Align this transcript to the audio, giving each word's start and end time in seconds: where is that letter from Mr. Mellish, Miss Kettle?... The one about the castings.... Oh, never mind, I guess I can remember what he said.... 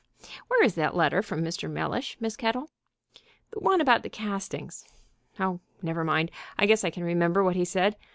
where 0.47 0.63
is 0.63 0.73
that 0.73 0.95
letter 0.95 1.21
from 1.21 1.43
Mr. 1.43 1.69
Mellish, 1.69 2.17
Miss 2.19 2.35
Kettle?... 2.35 2.71
The 3.51 3.59
one 3.59 3.79
about 3.79 4.01
the 4.01 4.09
castings.... 4.09 4.83
Oh, 5.39 5.59
never 5.83 6.03
mind, 6.03 6.31
I 6.57 6.65
guess 6.65 6.83
I 6.83 6.89
can 6.89 7.03
remember 7.03 7.43
what 7.43 7.55
he 7.55 7.65
said.... 7.65 7.95